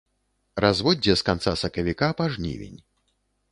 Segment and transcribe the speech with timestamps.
[0.63, 2.77] Разводдзе з канца сакавіка па жнівень.